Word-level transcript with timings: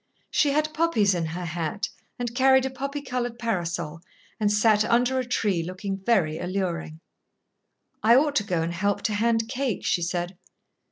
She 0.31 0.49
had 0.49 0.73
poppies 0.73 1.13
in 1.13 1.27
her 1.27 1.45
hat 1.45 1.87
and 2.17 2.33
carried 2.33 2.65
a 2.65 2.71
poppy 2.71 3.03
coloured 3.03 3.37
parasol, 3.37 4.01
and 4.39 4.51
sat 4.51 4.83
under 4.83 5.19
a 5.19 5.23
tree, 5.27 5.61
looking 5.61 6.01
very 6.03 6.39
alluring. 6.39 6.99
"I 8.01 8.15
ought 8.15 8.35
to 8.37 8.43
go 8.43 8.63
and 8.63 8.73
help 8.73 9.03
to 9.03 9.13
hand 9.13 9.47
cake," 9.47 9.85
she 9.85 10.01
said. 10.01 10.35